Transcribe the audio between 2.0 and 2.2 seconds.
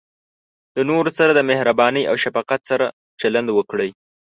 او